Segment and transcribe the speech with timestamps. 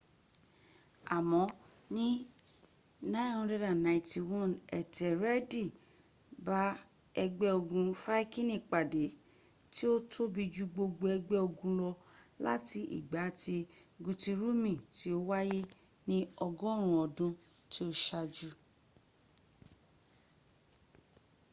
[1.15, 1.45] àmọ́
[1.95, 2.07] ní
[3.13, 5.63] 991 ẹ́tẹ́rẹ́ẹ̀dì
[6.45, 6.61] bá
[7.23, 9.03] ẹgbẹ́ ogun fáikini pàdé
[9.73, 11.91] tí ó tóbi jù gbogbo ẹgbẹ́ ogun lọ
[12.45, 13.55] láti ìgbà tí
[14.03, 15.59] gútírùmi tí ó wáyé
[16.09, 17.31] ní ọgọ́run ọdún
[17.71, 18.49] tí ó ṣájú